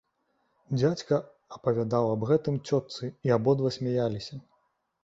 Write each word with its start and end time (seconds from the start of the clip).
Дзядзька 0.77 1.19
апавядаў 1.57 2.09
аб 2.15 2.27
гэтым 2.33 2.59
цётцы, 2.67 3.13
і 3.29 3.39
абодва 3.39 3.75
смяяліся. 3.79 4.35